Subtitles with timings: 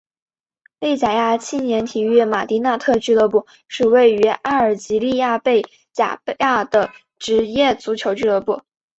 [0.79, 6.89] 贝贾亚青年体育马迪纳特俱乐部是位于阿尔及利亚贝贾亚的
[7.19, 8.63] 职业足球俱乐部。